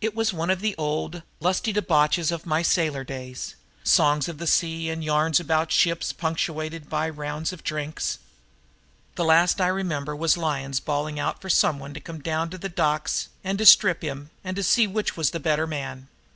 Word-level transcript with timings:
It 0.00 0.14
was 0.14 0.32
one 0.32 0.48
of 0.48 0.60
the 0.60 0.76
old, 0.78 1.22
lusty 1.40 1.72
debauches 1.72 2.30
of 2.30 2.46
my 2.46 2.62
sailor 2.62 3.02
days 3.02 3.56
songs 3.82 4.28
of 4.28 4.38
the 4.38 4.46
sea 4.46 4.90
and 4.90 5.02
yarns 5.02 5.40
about 5.40 5.72
ships 5.72 6.12
punctuated 6.12 6.88
by 6.88 7.08
rounds 7.08 7.52
of 7.52 7.64
drinks. 7.64 8.20
The 9.16 9.24
last 9.24 9.60
I 9.60 9.66
remember 9.66 10.14
was 10.14 10.36
Lyons 10.36 10.78
bawling 10.78 11.18
out 11.18 11.42
for 11.42 11.50
someone 11.50 11.94
to 11.94 12.00
come 12.00 12.20
down 12.20 12.48
to 12.50 12.58
the 12.58 12.68
docks 12.68 13.26
and 13.42 13.60
strip 13.66 14.02
to 14.02 14.06
him 14.06 14.30
and 14.44 14.64
see 14.64 14.86
which 14.86 15.16
was 15.16 15.30
the 15.32 15.40
better 15.40 15.66
man. 15.66 16.06